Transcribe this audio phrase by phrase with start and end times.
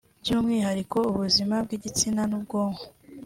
[0.21, 2.83] by’umwihariko ubuzima bw’igitsina n’ubwonko